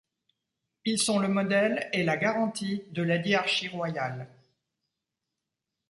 Ils 0.83 0.97
sont 0.99 1.19
le 1.19 1.27
modèle 1.27 1.87
et 1.93 2.01
la 2.01 2.17
garantie 2.17 2.83
de 2.89 3.03
la 3.03 3.19
dyarchie 3.19 3.67
royale. 3.67 4.27